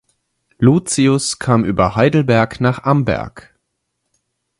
Lucius 0.57 1.37
kam 1.37 1.63
über 1.63 1.95
Heidelberg 1.95 2.59
nach 2.59 2.85
Amberg. 2.85 3.53